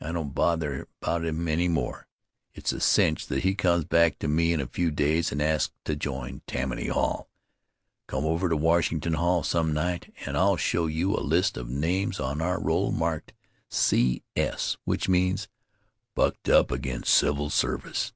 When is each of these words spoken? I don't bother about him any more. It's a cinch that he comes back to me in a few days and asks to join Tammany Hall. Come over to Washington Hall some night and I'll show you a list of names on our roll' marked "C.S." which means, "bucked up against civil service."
I 0.00 0.10
don't 0.10 0.34
bother 0.34 0.88
about 1.02 1.22
him 1.22 1.46
any 1.46 1.68
more. 1.68 2.06
It's 2.54 2.72
a 2.72 2.80
cinch 2.80 3.26
that 3.26 3.42
he 3.44 3.54
comes 3.54 3.84
back 3.84 4.18
to 4.20 4.26
me 4.26 4.54
in 4.54 4.60
a 4.62 4.66
few 4.66 4.90
days 4.90 5.32
and 5.32 5.42
asks 5.42 5.74
to 5.84 5.94
join 5.94 6.40
Tammany 6.46 6.86
Hall. 6.86 7.28
Come 8.06 8.24
over 8.24 8.48
to 8.48 8.56
Washington 8.56 9.12
Hall 9.12 9.42
some 9.42 9.74
night 9.74 10.14
and 10.24 10.34
I'll 10.34 10.56
show 10.56 10.86
you 10.86 11.14
a 11.14 11.20
list 11.20 11.58
of 11.58 11.68
names 11.68 12.18
on 12.18 12.40
our 12.40 12.58
roll' 12.58 12.90
marked 12.90 13.34
"C.S." 13.68 14.78
which 14.86 15.10
means, 15.10 15.46
"bucked 16.14 16.48
up 16.48 16.70
against 16.70 17.12
civil 17.12 17.50
service." 17.50 18.14